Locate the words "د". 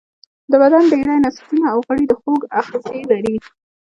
0.51-0.53, 2.07-2.13